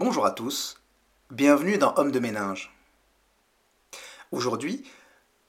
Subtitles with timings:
[0.00, 0.80] Bonjour à tous,
[1.32, 2.72] bienvenue dans Homme de ménage.
[4.30, 4.84] Aujourd'hui,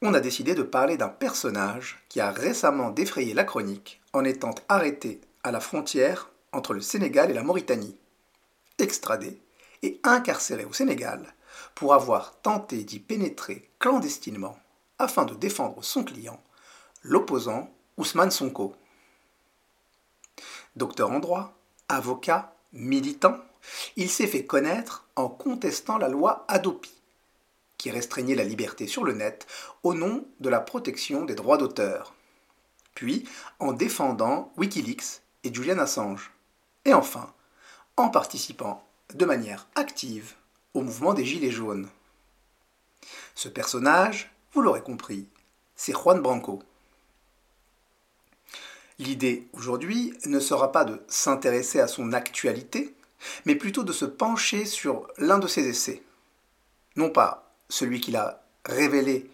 [0.01, 4.55] on a décidé de parler d'un personnage qui a récemment défrayé la chronique en étant
[4.67, 7.95] arrêté à la frontière entre le Sénégal et la Mauritanie,
[8.79, 9.39] extradé
[9.83, 11.35] et incarcéré au Sénégal
[11.75, 14.57] pour avoir tenté d'y pénétrer clandestinement
[14.97, 16.41] afin de défendre son client,
[17.03, 18.75] l'opposant Ousmane Sonko.
[20.75, 21.53] Docteur en droit,
[21.87, 23.37] avocat, militant,
[23.95, 26.93] il s'est fait connaître en contestant la loi Adopi,
[27.77, 29.47] qui restreignait la liberté sur le net
[29.83, 32.13] au nom de la protection des droits d'auteur,
[32.93, 33.27] puis
[33.59, 36.31] en défendant Wikileaks et Julian Assange,
[36.85, 37.33] et enfin
[37.97, 40.35] en participant de manière active
[40.73, 41.89] au mouvement des Gilets jaunes.
[43.35, 45.27] Ce personnage, vous l'aurez compris,
[45.75, 46.61] c'est Juan Branco.
[48.99, 52.93] L'idée aujourd'hui ne sera pas de s'intéresser à son actualité,
[53.45, 56.03] mais plutôt de se pencher sur l'un de ses essais.
[56.95, 59.29] Non pas celui qu'il a révélé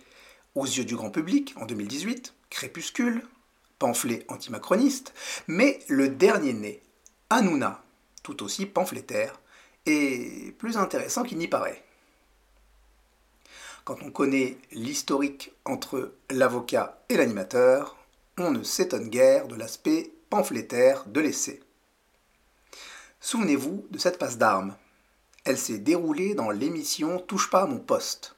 [0.56, 3.24] aux yeux du grand public en 2018, Crépuscule,
[3.80, 5.14] pamphlet antimacroniste,
[5.48, 6.82] mais le dernier né,
[7.30, 7.84] Hanouna,
[8.24, 9.40] tout aussi pamphlétaire,
[9.86, 11.84] et plus intéressant qu'il n'y paraît.
[13.84, 17.98] Quand on connaît l'historique entre l'avocat et l'animateur,
[18.38, 21.62] on ne s'étonne guère de l'aspect pamphlétaire de l'essai.
[23.26, 24.76] Souvenez-vous de cette passe d'armes.
[25.46, 28.36] Elle s'est déroulée dans l'émission Touche pas à mon poste.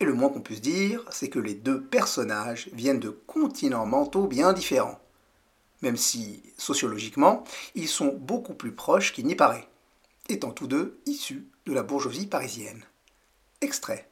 [0.00, 4.26] Et le moins qu'on puisse dire, c'est que les deux personnages viennent de continents mentaux
[4.26, 4.98] bien différents,
[5.82, 9.68] même si, sociologiquement, ils sont beaucoup plus proches qu'il n'y paraît,
[10.30, 12.82] étant tous deux issus de la bourgeoisie parisienne.
[13.60, 14.08] Extrait.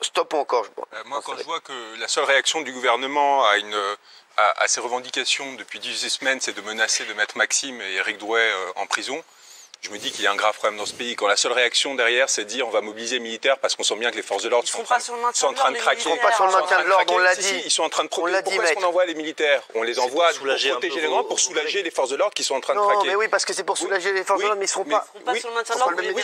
[0.00, 0.66] Stop encore.
[0.78, 3.74] Euh, moi, quand je vois que la seule réaction du gouvernement à, une,
[4.36, 8.18] à, à ces revendications depuis 18 semaines, c'est de menacer de mettre Maxime et Eric
[8.18, 9.22] Drouet euh, en prison,
[9.82, 11.14] je me dis qu'il y a un grave problème dans ce pays.
[11.14, 13.84] Quand la seule réaction derrière, c'est de dire on va mobiliser les militaires parce qu'on
[13.84, 16.00] sent bien que les forces de l'ordre sont, en train- sont en train de craquer.
[16.00, 17.62] Ils sont pas sur le maintien de l'ordre, on l'a Si, si, dit.
[17.66, 18.56] ils sont en train de On l'a protéger.
[18.56, 19.62] Pourquoi est-ce qu'on envoie les militaires?
[19.74, 22.34] On les envoie pour, soulager un protéger les gens, pour soulager les forces de l'ordre
[22.34, 23.08] qui sont en train de Non, craquer.
[23.08, 24.94] mais oui, parce que c'est pour soulager les forces de l'ordre, mais ils seront mais-
[24.94, 25.06] pas.
[25.24, 25.50] pas oui, sur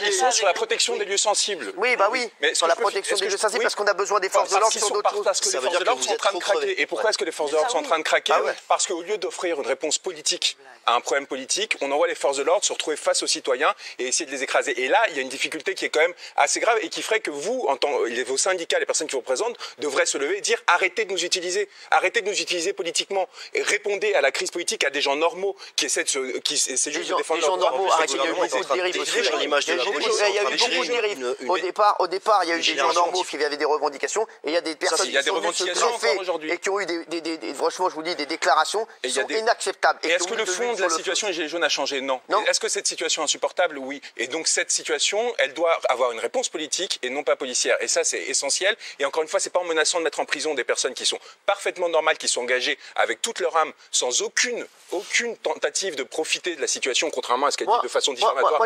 [0.06, 1.72] ils sont sur la protection des lieux sensibles.
[1.76, 4.28] Oui, bah oui, Mais sur la protection des lieux sensibles, parce qu'on a besoin des
[4.28, 5.24] forces de l'ordre sur sont- d'autres parce- choses.
[5.24, 6.80] Parce que les forces de dire que l'ordre vous sont en train de craquer.
[6.80, 8.34] Et pourquoi est-ce que les forces de l'ordre sont en train de craquer.
[8.66, 12.38] Parce qu'au lieu d'offrir une réponse politique à un problème politique, on envoie les forces
[12.38, 14.72] de l'ordre se retrouver face aux citoyens et essayer de les écraser.
[14.80, 17.02] Et là, il y a une difficulté qui est quand même assez grave et qui
[17.02, 17.90] ferait que vous, en tant
[18.26, 21.24] vos syndicats, les personnes qui vous représentent, devraient se lever et dire arrêtez de nous
[21.24, 25.16] utiliser, arrêtez de nous utiliser politiquement et répondez à la crise politique à des gens
[25.16, 28.22] normaux qui essaient de se, qui juste gens, de défendre gens normaux, arrêtez, il y
[28.22, 28.92] a eu beaucoup de dérives.
[28.92, 30.06] détruire détruire l'image de la police.
[30.28, 31.36] Il y a eu beaucoup de dérives.
[31.48, 34.22] Au départ, au départ, il y a eu des gens normaux qui avaient des revendications,
[34.44, 36.86] et il y a des personnes qui des sont venues se et qui ont eu
[36.86, 39.98] des, franchement, je vous dis, des déclarations qui sont inacceptables.
[40.04, 42.00] Et est-ce que le fond de sur la situation des Gilets jaunes a changé?
[42.00, 42.20] Non.
[42.46, 44.00] Est-ce que cette situation insupportable Oui.
[44.18, 47.76] Et donc cette situation, elle doit avoir une réponse politique et non pas policière.
[47.82, 48.76] Et ça, c'est essentiel.
[48.98, 51.06] Et encore une fois, c'est pas en menaçant de mettre en prison des personnes qui
[51.06, 56.02] sont parfaitement normales, qui sont engagées avec toute leur âme, sans aucune, aucune tentative de
[56.02, 58.60] profiter de la situation, contrairement à ce qu'a dit de façon diffamatoire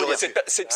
[0.00, 0.08] Nolot.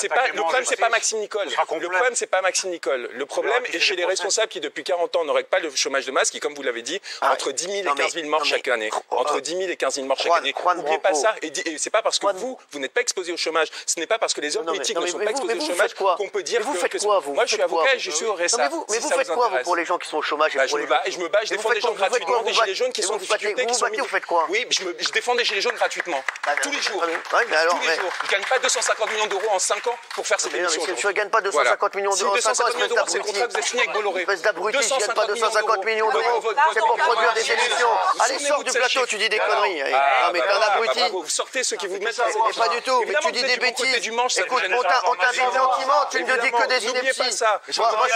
[0.09, 1.49] pas- le problème, c'est pas Maxime Nicole.
[1.49, 3.11] Le problème, c'est pas Maxime Nicole.
[3.13, 6.13] Le problème est chez les responsables qui, depuis 40 ans, n'auraient pas le chômage de
[6.13, 8.29] masse, qui, comme vous l'avez dit, Ah, entre 10 000 et non, mais- 15 000
[8.29, 8.91] morts chaque année.
[9.11, 9.41] Entre oh.
[9.41, 10.55] 10 000 et 15 000 morts chaque année.
[10.77, 11.35] N'oubliez pas ça.
[11.43, 13.69] Et, c'est pas parce que vous, vous n'êtes pas exposé au chômage.
[13.87, 15.37] Ce n'est pas parce que les hommes Non, politiques non, ne sont mais pas vous-
[15.51, 17.55] exposés au chômage qu'on peut dire Mais vous que- faites quoi, vous Moi, Vous je
[17.55, 18.57] suis quoi, avocat et je suis au RSA.
[18.59, 20.23] mais vous, mais si vous ça faites quoi, vous, pour les gens qui sont au
[20.23, 21.93] chômage et Bah, pour je les me bats, je me bats, je défends des gens
[21.93, 25.35] gratuitement, des gilets jaunes qui sont en difficulté, vous faites quoi Oui, je, je défends
[25.35, 26.23] des gilets jaunes gratuitement.
[26.47, 27.03] Bah, Tous les jours.
[27.03, 28.13] Tous les jours.
[28.23, 30.83] Ils ne gagnent pas 250 millions d'euros en 5 ans pour faire cette émission.
[30.83, 31.07] aujourd'hui.
[31.07, 33.25] ne gagnes pas 250 millions d'euros en 5 ans, 250 millions espèce d'euros, c'est le
[33.25, 34.27] contrat que vous avez signé avec Bolloré.
[34.29, 36.55] Je gagne pas 250 millions d'euros.
[36.73, 37.89] C'est pour produire des émissions.
[38.21, 39.81] Allez, sors du plateau, tu dis des conneries.
[39.83, 41.01] Non, mais t'es un abruti.
[41.13, 44.01] Vous sortez ceux qui vous mettent pas du tout, mais tu dis des bêtises.
[44.01, 47.45] du manche, ça Écoute, on vu gentiment, tu ne dis que des inepties.
[47.79, 48.07] Moi,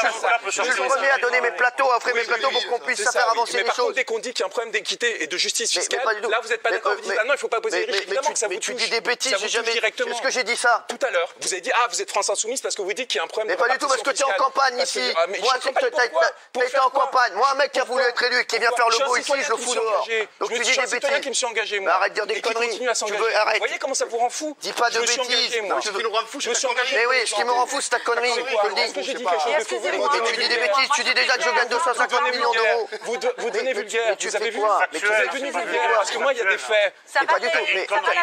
[0.46, 2.98] je suis- le premier à donner mes plateaux, à offrir mes plateaux pour qu'on puisse
[3.02, 3.94] c'est faire avancer Mais les choses.
[3.94, 6.48] dès qu'on dit qu'il y a un problème d'équité et de justice fiscale, là, vous
[6.48, 6.92] n'êtes pas d'accord.
[6.92, 8.02] euh, Vous dites, mais- ah non, il ne faut pas poser les riches.
[8.02, 9.72] Évidemment tu- que ça tu dis des bêtises, j'ai jamais.
[9.72, 10.12] directement.
[10.12, 12.30] Est-ce que j'ai dit ça Tout à l'heure, vous avez dit, ah, vous êtes France
[12.30, 14.02] Insoumise parce que vous dites qu'il y a un problème Mais pas du tout, parce
[14.02, 15.00] que tu es en campagne ici.
[15.00, 16.90] Moi, suis en tu campagne été en.
[17.34, 19.32] Moi, un mec qui a voulu être élu et qui vient faire le beau ici,
[19.42, 20.06] je le fous dehors.
[20.40, 21.20] Donc tu dis des bêtises.
[21.20, 21.94] qui me suis engagé, Mais moi.
[21.94, 22.78] arrête de dire des conneries.
[22.78, 23.18] Tu veux-.
[23.18, 25.62] Vous voyez comment ça vous rend fou Dis pas de bêtises.
[25.64, 25.80] Non,
[26.26, 26.96] fou, Je me suis c'est ta engagé.
[26.96, 28.30] Mais oui, ce qui me rend fou, c'est ta connerie.
[28.30, 28.92] Je te le dis.
[28.92, 32.88] Tu dis des bêtises, tu dis déjà que je gagne 250 millions d'euros.
[33.02, 34.16] Vous, de- vous devenez mais- vulgaire.
[34.18, 36.38] vous avez fais vu quoi Mais Vous tu fais- devenu vulgaire parce que moi, il
[36.38, 36.94] y a des faits.
[37.06, 37.58] Ça pas du tout.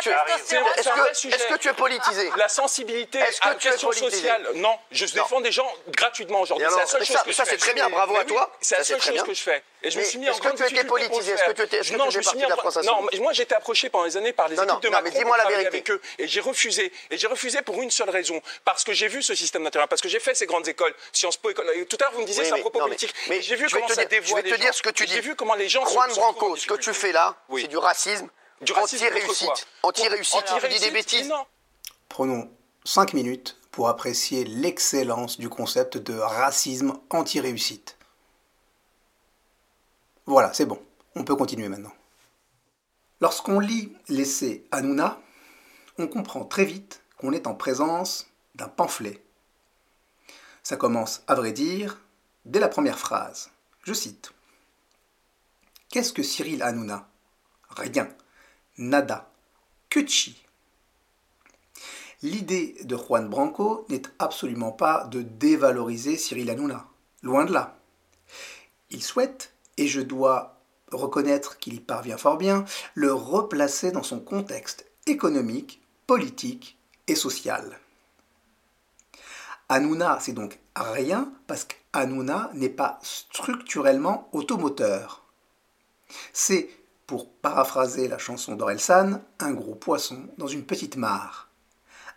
[0.06, 0.25] ça.
[0.77, 4.77] Est-ce C'est que, tu es politisé La sensibilité à la es question sociale, non.
[4.92, 6.68] Je défends des gens gratuitement aujourd'hui.
[6.69, 7.62] C'est la seule chose ça- que ça, je c'est fais.
[7.62, 8.51] très bien, bravo à toi.
[8.62, 9.63] C'est Ça, la c'est seule chose que je fais.
[9.83, 11.33] Et je me suis mis en est-ce que grande tu le politisé?
[11.33, 14.80] Est-ce que tu étais- Non, moi j'étais approché pendant les années par les Non, équipes
[14.81, 15.83] de non, mais Macron dis-moi la vérité.
[16.19, 16.91] Et j'ai refusé.
[17.09, 18.41] Et j'ai refusé pour une seule raison.
[18.63, 21.38] Parce que j'ai vu ce système d'intérieur, parce que j'ai fait ces grandes écoles, Sciences
[21.38, 21.65] Po, école.
[21.89, 23.13] Tout à l'heure, vous me disiez Oui, c'est un propos non, mais- politique.
[23.29, 24.73] mais j'ai vu je vais comment te ça je vais les te dire gens.
[24.73, 25.27] ce que tu Et J'ai dis.
[25.27, 27.62] vu comment les gens se- Juan Branco, ce que tu fais là, Oui.
[27.63, 28.29] c'est du racisme.
[28.62, 29.67] Du racisme Anti-réussite.
[29.83, 31.31] Anti-réussite, tu dis des bêtises.
[32.09, 32.50] Prenons
[32.85, 37.97] 5 minutes pour apprécier l'excellence du concept de racisme anti-réussite.
[40.25, 40.81] Voilà, c'est bon.
[41.15, 41.91] On peut continuer maintenant.
[43.21, 45.19] Lorsqu'on lit l'essai Hanouna,
[45.97, 49.21] on comprend très vite qu'on est en présence d'un pamphlet.
[50.63, 52.01] Ça commence, à vrai dire,
[52.45, 53.51] dès la première phrase.
[53.83, 54.33] Je cite.
[55.89, 57.07] Qu'est-ce que Cyril Hanouna
[57.69, 58.09] Rien.
[58.77, 59.30] Nada.
[59.89, 60.01] Que.
[62.21, 66.88] L'idée de Juan Branco n'est absolument pas de dévaloriser Cyril Hanouna.
[67.21, 67.77] Loin de là.
[68.89, 70.59] Il souhaite, et je dois
[70.91, 77.79] reconnaître qu'il y parvient fort bien, le replacer dans son contexte économique, politique et social.
[79.69, 85.23] Hanouna, c'est donc rien parce qu'Hanouna n'est pas structurellement automoteur.
[86.33, 86.69] C'est,
[87.07, 91.49] pour paraphraser la chanson d'Orelsan, un gros poisson dans une petite mare.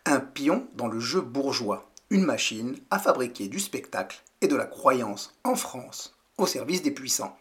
[0.05, 4.67] Un pion dans le jeu bourgeois, une machine à fabriquer du spectacle et de la
[4.67, 7.37] croyance en France au service des puissants.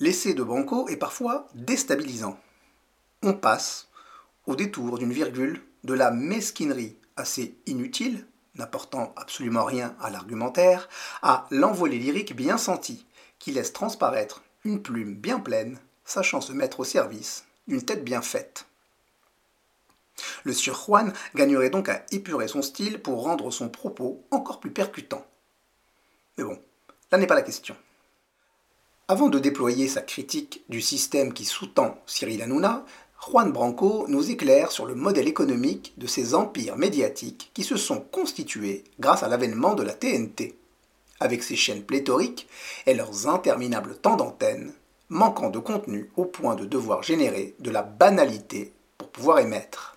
[0.00, 2.38] L'essai de Branco est parfois déstabilisant.
[3.26, 3.88] On passe,
[4.46, 10.90] au détour d'une virgule, de la mesquinerie assez inutile, n'apportant absolument rien à l'argumentaire,
[11.22, 13.06] à l'envolée lyrique bien senti,
[13.38, 18.20] qui laisse transparaître une plume bien pleine, sachant se mettre au service d'une tête bien
[18.20, 18.66] faite.
[20.42, 24.70] Le sieur Juan gagnerait donc à épurer son style pour rendre son propos encore plus
[24.70, 25.24] percutant.
[26.36, 26.60] Mais bon,
[27.10, 27.74] là n'est pas la question.
[29.06, 32.86] Avant de déployer sa critique du système qui sous-tend Cyril Hanouna,
[33.26, 38.00] Juan Branco nous éclaire sur le modèle économique de ces empires médiatiques qui se sont
[38.00, 40.54] constitués grâce à l'avènement de la TNT,
[41.20, 42.46] avec ses chaînes pléthoriques
[42.84, 44.74] et leurs interminables temps d'antenne,
[45.08, 49.96] manquant de contenu au point de devoir générer de la banalité pour pouvoir émettre.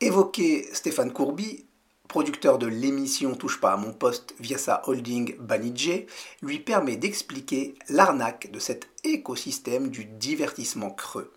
[0.00, 1.66] Évoquer Stéphane Courby,
[2.08, 6.06] producteur de l'émission Touche pas à mon poste via sa holding Banijé,
[6.40, 11.30] lui permet d'expliquer l'arnaque de cet écosystème du divertissement creux.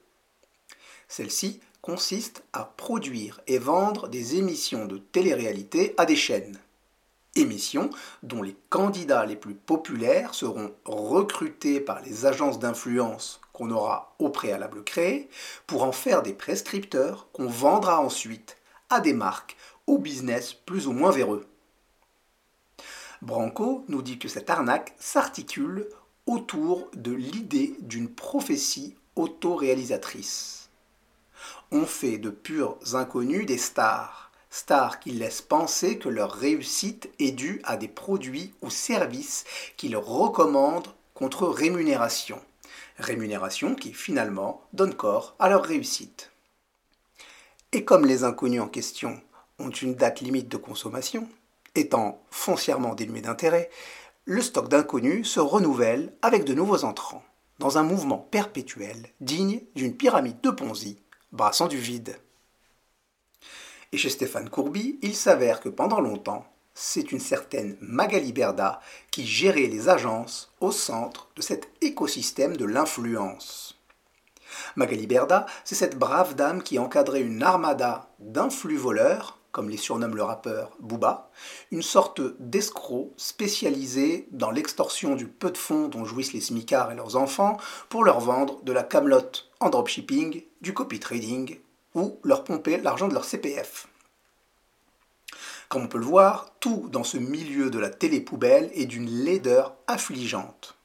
[1.08, 6.58] Celle-ci consiste à produire et vendre des émissions de télé-réalité à des chaînes.
[7.36, 7.90] Émissions
[8.22, 14.30] dont les candidats les plus populaires seront recrutés par les agences d'influence qu'on aura au
[14.30, 15.30] préalable créées
[15.66, 18.58] pour en faire des prescripteurs qu'on vendra ensuite
[18.90, 19.58] à des marques
[19.88, 21.46] au business plus ou moins véreux.
[23.24, 25.88] Branco nous dit que cette arnaque s'articule
[26.28, 30.63] autour de l'idée d'une prophétie autoréalisatrice.
[31.76, 37.32] On fait de purs inconnus des stars, stars qui laissent penser que leur réussite est
[37.32, 39.44] due à des produits ou services
[39.76, 42.40] qu'ils recommandent contre rémunération.
[43.00, 46.30] Rémunération qui finalement donne corps à leur réussite.
[47.72, 49.20] Et comme les inconnus en question
[49.58, 51.28] ont une date limite de consommation,
[51.74, 53.72] étant foncièrement dénués d'intérêt,
[54.26, 57.24] le stock d'inconnus se renouvelle avec de nouveaux entrants,
[57.58, 61.00] dans un mouvement perpétuel digne d'une pyramide de Ponzi,
[61.34, 62.16] brassant du vide.
[63.92, 68.80] Et chez Stéphane Courby, il s'avère que pendant longtemps, c'est une certaine Magali Berda
[69.12, 73.80] qui gérait les agences au centre de cet écosystème de l'influence.
[74.76, 80.16] Magali Berda, c'est cette brave dame qui encadrait une armada d'influx voleurs, comme les surnomme
[80.16, 81.30] le rappeur Booba,
[81.72, 86.96] une sorte d'escroc spécialisé dans l'extorsion du peu de fonds dont jouissent les smicards et
[86.96, 87.58] leurs enfants
[87.88, 91.60] pour leur vendre de la camelote en dropshipping, du copy trading
[91.94, 93.88] ou leur pomper l'argent de leur CPF.
[95.70, 99.76] Comme on peut le voir, tout dans ce milieu de la télé-poubelle est d'une laideur
[99.86, 100.76] affligeante.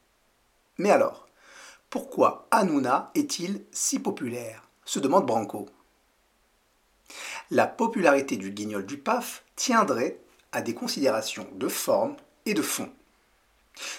[0.77, 1.27] Mais alors,
[1.89, 4.69] pourquoi Hanouna est-il si populaire?
[4.85, 5.69] se demande Branco.
[7.51, 10.19] La popularité du guignol du PAF tiendrait
[10.53, 12.91] à des considérations de forme et de fond.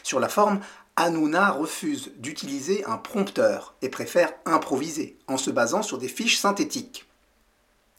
[0.04, 0.60] Sur la forme,
[0.96, 7.08] Hanouna refuse d'utiliser un prompteur et préfère improviser en se basant sur des fiches synthétiques.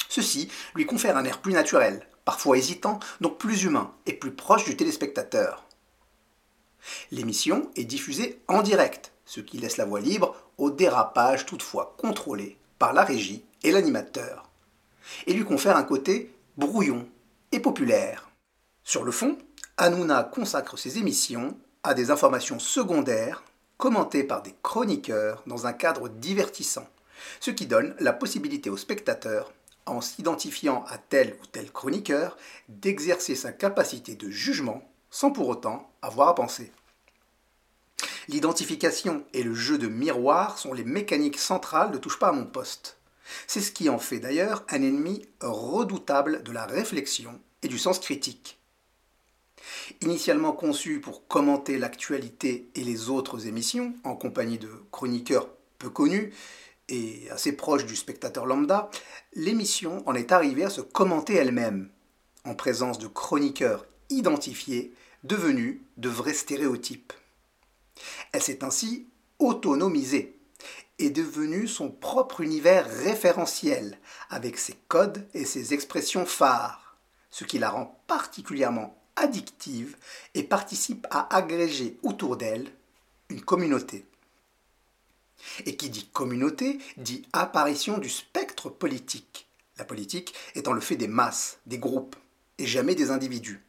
[0.09, 4.65] Ceci lui confère un air plus naturel, parfois hésitant, donc plus humain et plus proche
[4.65, 5.65] du téléspectateur.
[7.11, 12.59] L'émission est diffusée en direct, ce qui laisse la voie libre au dérapage toutefois contrôlé
[12.79, 14.50] par la régie et l'animateur,
[15.27, 17.09] et lui confère un côté brouillon
[17.53, 18.31] et populaire.
[18.85, 19.39] Sur le fond,
[19.77, 23.45] Hanouna consacre ses émissions à des informations secondaires
[23.79, 26.87] commentées par des chroniqueurs dans un cadre divertissant,
[27.41, 29.53] ce qui donne la possibilité au spectateur,
[29.87, 32.37] en s'identifiant à tel ou tel chroniqueur,
[32.69, 36.73] d'exercer sa capacité de jugement sans pour autant avoir à penser.
[38.29, 42.45] L'identification et le jeu de miroir sont les mécaniques centrales de Touche pas à mon
[42.45, 43.00] poste.
[43.47, 47.99] C'est ce qui en fait d'ailleurs un ennemi redoutable de la réflexion et du sens
[47.99, 48.59] critique.
[50.01, 56.33] Initialement conçu pour commenter l'actualité et les autres émissions, en compagnie de chroniqueurs peu connus
[56.89, 58.91] et assez proches du spectateur lambda,
[59.35, 61.91] l'émission en est arrivée à se commenter elle-même,
[62.45, 67.13] en présence de chroniqueurs identifiés, devenus de vrais stéréotypes.
[68.33, 69.07] Elle s'est ainsi
[69.39, 70.40] autonomisée
[71.01, 76.97] est devenue son propre univers référentiel, avec ses codes et ses expressions phares,
[77.31, 79.97] ce qui la rend particulièrement addictive
[80.35, 82.71] et participe à agréger autour d'elle
[83.29, 84.05] une communauté.
[85.65, 91.09] Et qui dit communauté dit apparition du spectre politique, la politique étant le fait des
[91.09, 92.17] masses, des groupes,
[92.59, 93.65] et jamais des individus.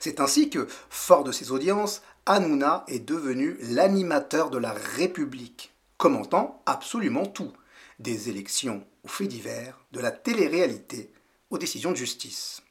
[0.00, 6.62] C'est ainsi que, fort de ses audiences, Hanouna est devenu l'animateur de la République, commentant
[6.64, 7.52] absolument tout,
[7.98, 11.12] des élections aux faits divers, de la télé-réalité
[11.50, 12.62] aux décisions de justice.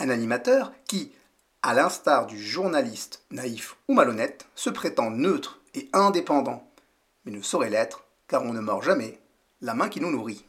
[0.00, 1.12] Un animateur qui,
[1.62, 6.68] à l'instar du journaliste naïf ou malhonnête, se prétend neutre et indépendant,
[7.24, 9.20] mais ne saurait l'être car on ne mord jamais
[9.60, 10.44] la main qui nous nourrit.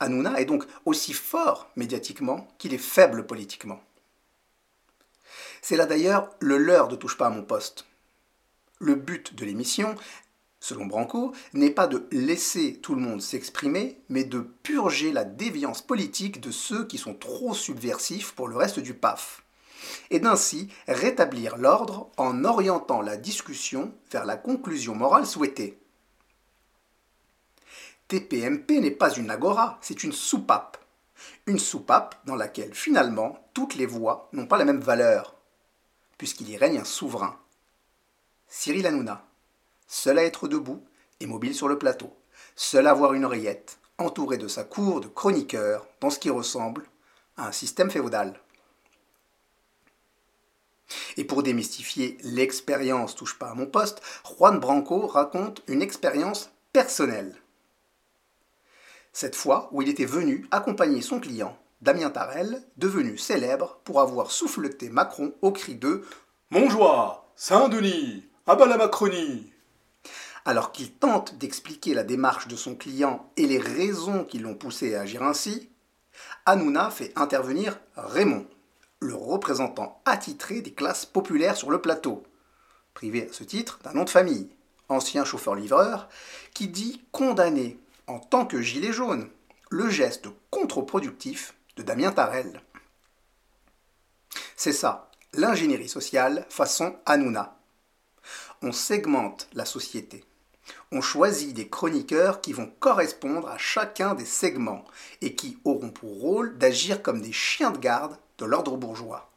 [0.00, 3.80] Hanouna est donc aussi fort médiatiquement qu'il est faible politiquement.
[5.68, 7.86] C'est là d'ailleurs le leurre de Touche pas à mon poste.
[8.78, 9.96] Le but de l'émission,
[10.60, 15.82] selon Branco, n'est pas de laisser tout le monde s'exprimer, mais de purger la déviance
[15.82, 19.42] politique de ceux qui sont trop subversifs pour le reste du PAF,
[20.10, 25.80] et d'ainsi rétablir l'ordre en orientant la discussion vers la conclusion morale souhaitée.
[28.06, 30.78] TPMP n'est pas une agora, c'est une soupape.
[31.46, 35.35] Une soupape dans laquelle finalement toutes les voix n'ont pas la même valeur,
[36.18, 37.38] puisqu'il y règne un souverain.
[38.48, 39.26] Cyril Hanouna,
[39.86, 40.84] seul à être debout
[41.20, 42.16] et mobile sur le plateau,
[42.54, 46.84] seul à avoir une oreillette, entouré de sa cour de chroniqueurs dans ce qui ressemble
[47.36, 48.40] à un système féodal.
[51.16, 57.36] Et pour démystifier l'expérience touche pas à mon poste, Juan Branco raconte une expérience personnelle
[59.16, 64.30] cette fois où il était venu accompagner son client, Damien Tarel, devenu célèbre pour avoir
[64.30, 66.02] souffleté Macron au cri de
[66.50, 69.52] Montjoie, Saint-Denis, à bas la Macronie!
[70.46, 74.94] Alors qu'il tente d'expliquer la démarche de son client et les raisons qui l'ont poussé
[74.94, 75.68] à agir ainsi,
[76.46, 78.46] Hanouna fait intervenir Raymond,
[79.00, 82.22] le représentant attitré des classes populaires sur le plateau,
[82.94, 84.48] privé à ce titre d'un nom de famille,
[84.88, 86.08] ancien chauffeur-livreur,
[86.54, 89.28] qui dit condamner en tant que gilet jaune,
[89.68, 92.62] le geste contre-productif de Damien Tarel.
[94.56, 97.58] C'est ça, l'ingénierie sociale façon Hanouna.
[98.62, 100.24] On segmente la société.
[100.90, 104.84] On choisit des chroniqueurs qui vont correspondre à chacun des segments
[105.20, 109.30] et qui auront pour rôle d'agir comme des chiens de garde de l'ordre bourgeois.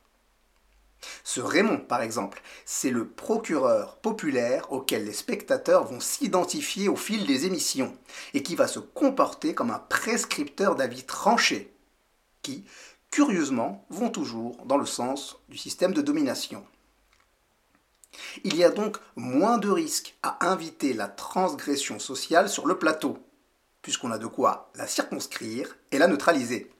[1.23, 7.25] Ce Raymond, par exemple, c'est le procureur populaire auquel les spectateurs vont s'identifier au fil
[7.25, 7.97] des émissions
[8.33, 11.73] et qui va se comporter comme un prescripteur d'avis tranchés,
[12.41, 12.65] qui,
[13.11, 16.65] curieusement, vont toujours dans le sens du système de domination.
[18.43, 23.17] Il y a donc moins de risques à inviter la transgression sociale sur le plateau,
[23.81, 26.71] puisqu'on a de quoi la circonscrire et la neutraliser.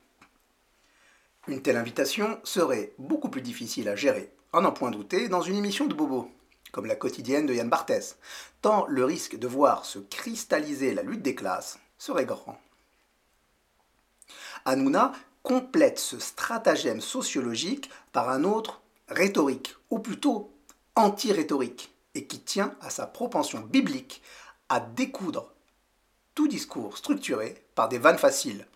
[1.47, 5.55] Une telle invitation serait beaucoup plus difficile à gérer, en n'en point douter, dans une
[5.55, 6.29] émission de Bobo,
[6.71, 8.17] comme la quotidienne de Yann Barthès,
[8.61, 12.59] tant le risque de voir se cristalliser la lutte des classes serait grand.
[14.65, 15.13] Hanouna
[15.43, 20.51] complète ce stratagème sociologique par un autre rhétorique, ou plutôt
[20.95, 24.21] anti-rhétorique, et qui tient à sa propension biblique
[24.67, 25.53] à découdre
[26.35, 28.67] tout discours structuré par des vannes faciles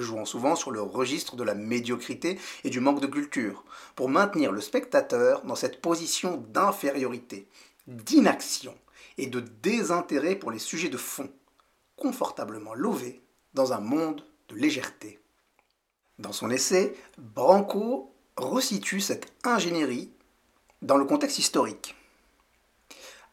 [0.00, 4.52] jouant souvent sur le registre de la médiocrité et du manque de culture, pour maintenir
[4.52, 7.48] le spectateur dans cette position d'infériorité,
[7.86, 8.74] d'inaction
[9.18, 11.30] et de désintérêt pour les sujets de fond,
[11.96, 13.22] confortablement lové
[13.54, 15.18] dans un monde de légèreté.
[16.18, 20.10] Dans son essai, Branco resitue cette ingénierie
[20.80, 21.94] dans le contexte historique.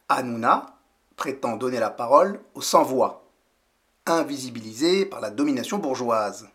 [0.08, 0.78] Hanouna
[1.16, 3.24] prétend donner la parole aux sans-voix,
[4.04, 6.48] invisibilisés par la domination bourgeoise.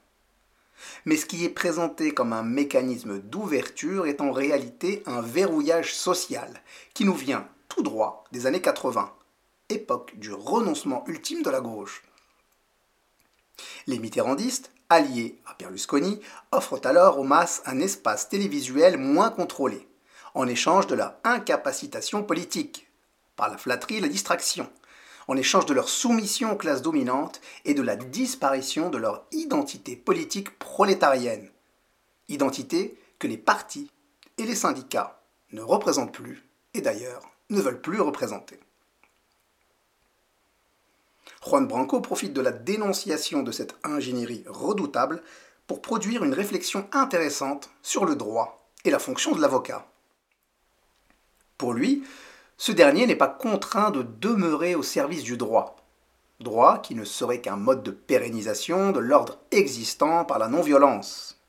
[1.05, 6.61] Mais ce qui est présenté comme un mécanisme d'ouverture est en réalité un verrouillage social
[6.93, 9.11] qui nous vient tout droit des années 80,
[9.69, 12.03] époque du renoncement ultime de la gauche.
[13.87, 16.19] Les mitterrandistes, alliés à Berlusconi,
[16.51, 19.87] offrent alors aux masses un espace télévisuel moins contrôlé,
[20.33, 22.87] en échange de leur incapacitation politique,
[23.35, 24.69] par la flatterie et la distraction,
[25.27, 29.95] en échange de leur soumission aux classes dominantes et de la disparition de leur identité
[29.95, 31.49] politique prolétarienne,
[32.27, 33.89] identité que les partis
[34.37, 38.59] et les syndicats ne représentent plus et d'ailleurs ne veulent plus représenter.
[41.45, 45.23] Juan Branco profite de la dénonciation de cette ingénierie redoutable
[45.67, 49.85] pour produire une réflexion intéressante sur le droit et la fonction de l'avocat.
[51.57, 52.03] Pour lui,
[52.57, 55.77] ce dernier n'est pas contraint de demeurer au service du droit,
[56.39, 61.39] droit qui ne serait qu'un mode de pérennisation de l'ordre existant par la non-violence,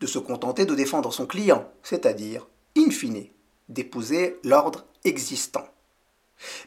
[0.00, 2.46] de se contenter de défendre son client, c'est-à-dire,
[2.76, 3.26] in fine,
[3.68, 5.66] d'épouser l'ordre existant.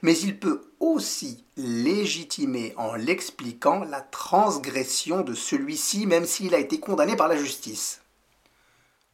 [0.01, 6.79] Mais il peut aussi légitimer en l'expliquant la transgression de celui-ci même s'il a été
[6.79, 8.01] condamné par la justice.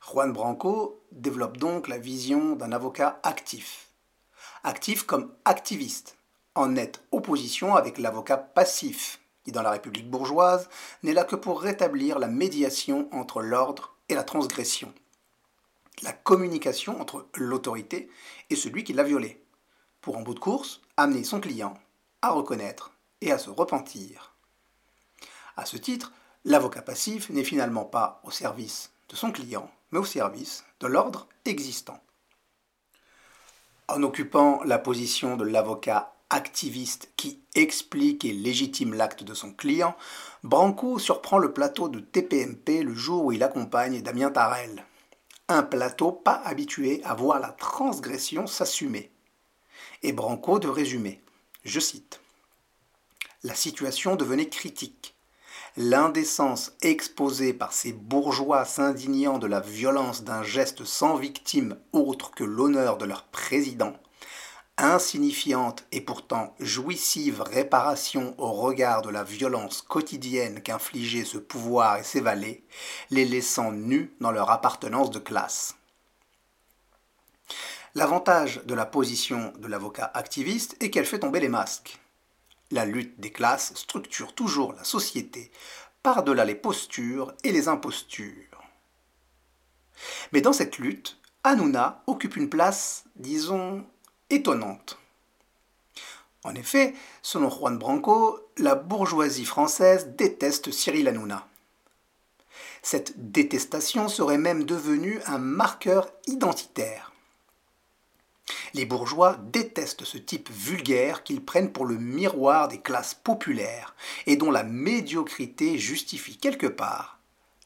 [0.02, 3.88] Juan Branco développe donc la vision d'un avocat actif.
[4.64, 6.18] Actif comme activiste,
[6.56, 10.70] en nette opposition avec l'avocat passif, qui dans la République bourgeoise
[11.04, 14.94] n'est là que pour rétablir la médiation entre l'ordre et la transgression,
[16.02, 18.10] la communication entre l'autorité
[18.50, 19.43] et celui qui l'a violée
[20.04, 21.74] pour en bout de course amener son client
[22.22, 22.92] à reconnaître
[23.22, 24.36] et à se repentir.
[25.58, 26.12] À ce titre,
[26.46, 31.28] l'avocat passif n'est finalement pas au service de son client, mais au service de l'ordre
[31.46, 32.00] existant.
[33.88, 39.96] En occupant la position de l'avocat activiste qui explique et légitime l'acte de son client,
[40.44, 44.86] Branco surprend le plateau de TPMP le jour où il accompagne Damien Tarel.
[45.48, 49.13] Un plateau pas habitué à voir la transgression s'assumer
[50.04, 51.22] et Branco de résumer.
[51.64, 52.20] Je cite.
[53.44, 55.16] La situation devenait critique.
[55.76, 62.44] L'indécence exposée par ces bourgeois s'indignant de la violence d'un geste sans victime autre que
[62.44, 63.94] l'honneur de leur président,
[64.78, 72.04] insignifiante et pourtant jouissive réparation au regard de la violence quotidienne qu'infligeait ce pouvoir et
[72.04, 72.64] ses valets,
[73.10, 75.76] les laissant nus dans leur appartenance de classe.
[77.96, 82.00] L'avantage de la position de l'avocat activiste est qu'elle fait tomber les masques.
[82.72, 85.52] La lutte des classes structure toujours la société
[86.02, 88.64] par-delà les postures et les impostures.
[90.32, 93.86] Mais dans cette lutte, Hanouna occupe une place, disons,
[94.32, 94.98] étonnante.
[96.44, 101.48] En effet, selon Juan Branco, la bourgeoisie française déteste Cyril Hanouna.
[102.82, 107.13] Cette détestation serait même devenue un marqueur identitaire.
[108.74, 114.36] Les bourgeois détestent ce type vulgaire qu'ils prennent pour le miroir des classes populaires et
[114.36, 117.20] dont la médiocrité justifie quelque part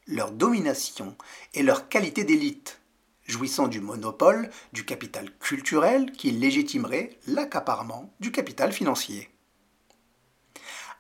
[0.08, 1.16] leur domination
[1.54, 2.80] et leur qualité d'élite,
[3.26, 9.30] jouissant du monopole du capital culturel qui légitimerait l'accaparement du capital financier.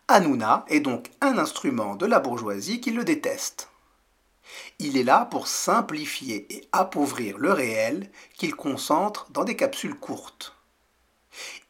[0.09, 3.69] Hanouna est donc un instrument de la bourgeoisie qui le déteste.
[4.79, 10.55] Il est là pour simplifier et appauvrir le réel qu'il concentre dans des capsules courtes.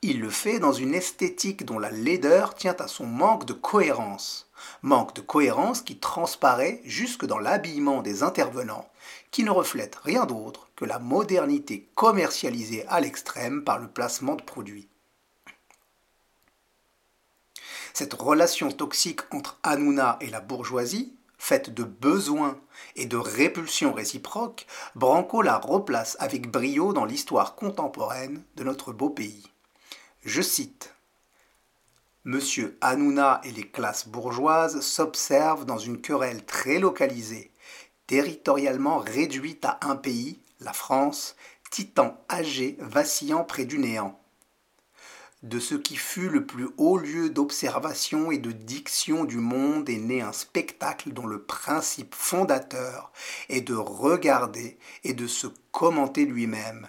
[0.02, 4.50] Il le fait dans une esthétique dont la laideur tient à son manque de cohérence,
[4.82, 8.90] manque de cohérence qui transparaît jusque dans l'habillement des intervenants,
[9.32, 14.44] qui ne reflète rien d'autre que la modernité commercialisée à l'extrême par le placement de
[14.44, 14.88] produits.
[17.94, 22.60] Cette relation toxique entre Hanouna et la bourgeoisie, faite de besoins
[22.96, 29.10] et de répulsions réciproques, Branco la replace avec brio dans l'histoire contemporaine de notre beau
[29.10, 29.44] pays.
[30.24, 30.94] Je cite
[32.24, 37.52] Monsieur Hanouna et les classes bourgeoises s'observent dans une querelle très localisée,
[38.08, 41.36] territorialement réduite à un pays, la France,
[41.72, 44.20] titan âgé vacillant près du néant
[45.44, 49.98] de ce qui fut le plus haut lieu d'observation et de diction du monde est
[49.98, 53.12] né un spectacle dont le principe fondateur
[53.50, 56.88] est de regarder et de se commenter lui-même.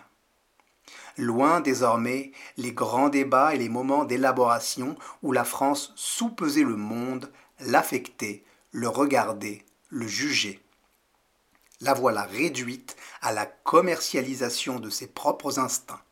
[1.18, 7.30] Loin désormais les grands débats et les moments d'élaboration où la France soupesait le monde,
[7.60, 10.60] l'affectait, le regardait, le jugeait.
[11.80, 16.02] La voilà réduite à la commercialisation de ses propres instincts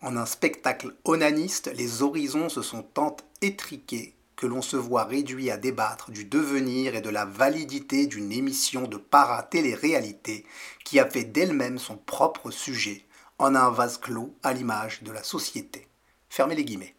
[0.00, 5.50] en un spectacle onaniste, les horizons se sont tant étriqués que l'on se voit réduit
[5.50, 10.46] à débattre du devenir et de la validité d'une émission de para-télé-réalité
[10.84, 13.04] qui a fait d'elle-même son propre sujet
[13.38, 15.88] en un vase clos à l'image de la société.
[16.28, 16.94] Fermez les guillemets.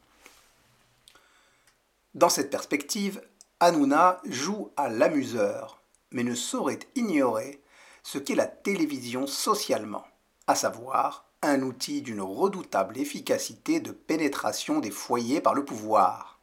[2.14, 3.22] Dans cette perspective,
[3.62, 5.82] Hanouna joue à l'amuseur,
[6.12, 7.62] mais ne saurait ignorer
[8.04, 10.06] ce qu'est la télévision socialement,
[10.48, 16.40] à savoir un outil d'une redoutable efficacité de pénétration des foyers par le pouvoir.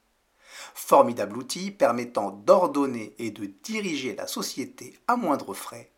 [0.74, 5.90] Formidable outil permettant d'ordonner et de diriger la société à moindre frais,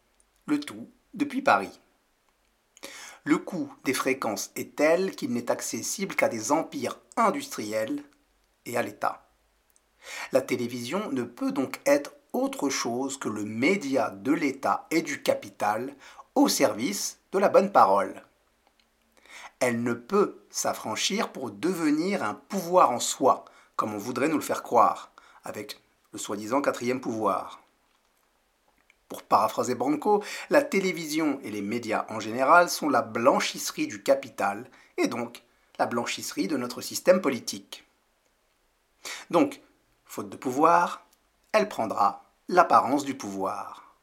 [0.47, 1.81] le tout depuis Paris.
[3.25, 8.03] Le coût des fréquences est tel qu'il n'est accessible qu'à des empires industriels
[8.65, 9.29] et à l'État.
[10.33, 15.23] La télévision ne peut donc être autre chose que le média de l'État et du
[15.23, 15.95] capital
[16.35, 18.23] au service de la bonne parole.
[19.61, 23.45] Elle ne peut s'affranchir pour devenir un pouvoir en soi,
[23.77, 25.13] comme on voudrait nous le faire croire,
[25.45, 27.61] avec le soi-disant quatrième pouvoir.
[29.09, 34.71] Pour paraphraser Branco, la télévision et les médias en général sont la blanchisserie du capital
[34.97, 35.43] et donc
[35.79, 37.85] la blanchisserie de notre système politique.
[39.31, 39.61] Donc,
[40.05, 41.07] faute de pouvoir,
[41.53, 43.97] elle prendra l'apparence du pouvoir.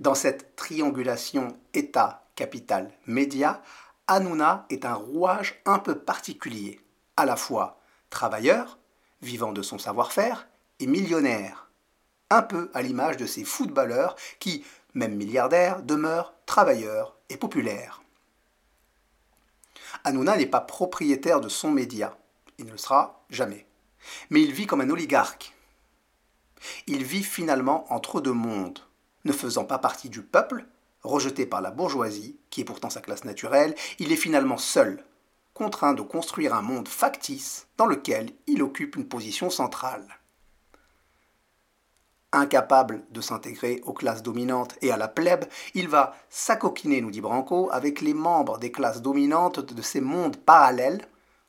[0.00, 3.62] Dans cette triangulation État, capital, média,
[4.06, 6.80] Hanouna est un rouage un peu particulier,
[7.18, 8.78] à la fois travailleur,
[9.20, 10.48] vivant de son savoir-faire,
[10.78, 11.68] et millionnaire,
[12.30, 18.00] un peu à l'image de ces footballeurs qui, même milliardaires, demeurent travailleurs et populaires.
[20.04, 22.16] Hanouna n'est pas propriétaire de son média,
[22.56, 23.66] il ne le sera jamais,
[24.30, 25.54] mais il vit comme un oligarque.
[26.86, 28.78] Il vit finalement entre deux mondes,
[29.26, 30.64] ne faisant pas partie du peuple,
[31.02, 35.04] rejeté par la bourgeoisie, qui est pourtant sa classe naturelle, il est finalement seul,
[35.54, 40.06] contraint de construire un monde factice dans lequel il occupe une position centrale.
[42.32, 47.20] Incapable de s'intégrer aux classes dominantes et à la plèbe, il va s'acoquiner, nous dit
[47.20, 51.08] Branco, avec les membres des classes dominantes de ces mondes parallèles,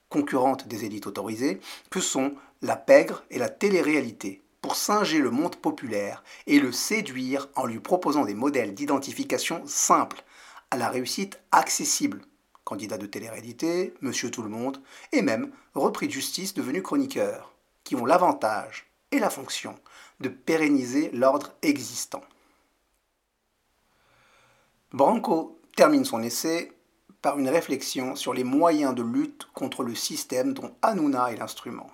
[0.10, 1.62] concurrentes des élites autorisées,
[1.92, 7.50] que sont la pègre et la télé-réalité, pour singer le monde populaire et le séduire
[7.56, 10.24] en lui proposant des modèles d'identification simples,
[10.70, 12.22] à la réussite accessible.
[12.64, 17.96] Candidat de télé-réalité, Monsieur Tout le Monde, et même repris de justice devenu chroniqueur, qui
[17.96, 19.76] ont l'avantage et la fonction
[20.20, 22.22] de pérenniser l'ordre existant.
[24.94, 26.72] Branco termine son essai
[27.22, 31.90] par une réflexion sur les moyens de lutte contre le système dont Hanouna est l'instrument.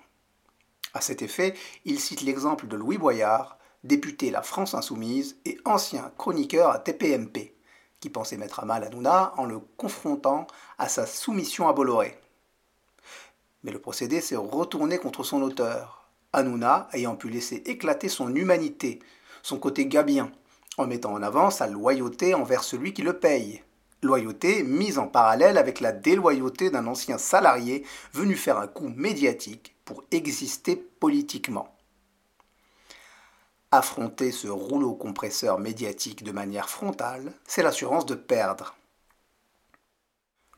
[0.94, 6.12] À cet effet, il cite l'exemple de Louis Boyard, député La France Insoumise et ancien
[6.16, 7.54] chroniqueur à TPMP,
[8.00, 10.46] qui pensait mettre à mal Hanouna en le confrontant
[10.78, 12.18] à sa soumission à Bolloré.
[13.64, 19.00] Mais le procédé s'est retourné contre son auteur, Hanouna ayant pu laisser éclater son humanité,
[19.42, 20.30] son côté gabien,
[20.76, 23.62] en mettant en avant sa loyauté envers celui qui le paye.
[24.02, 29.74] Loyauté mise en parallèle avec la déloyauté d'un ancien salarié venu faire un coup médiatique
[29.88, 31.74] pour exister politiquement.
[33.70, 38.76] Affronter ce rouleau compresseur médiatique de manière frontale, c'est l'assurance de perdre.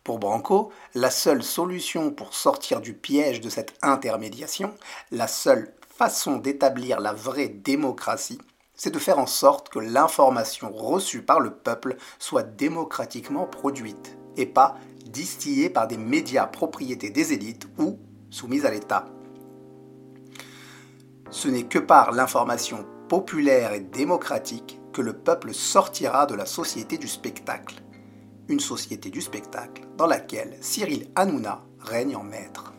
[0.02, 4.74] Pour Branco, la seule solution pour sortir du piège de cette intermédiation,
[5.12, 8.40] la seule façon d'établir la vraie démocratie,
[8.74, 14.46] c'est de faire en sorte que l'information reçue par le peuple soit démocratiquement produite et
[14.46, 19.06] pas distillée par des médias propriétés des élites ou soumise à l'État.
[21.30, 26.98] Ce n'est que par l'information populaire et démocratique que le peuple sortira de la société
[26.98, 27.82] du spectacle
[28.50, 32.72] une société du spectacle dans laquelle Cyril Hanouna règne en maître.